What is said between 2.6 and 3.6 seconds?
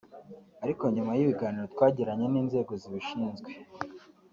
zibishinzwe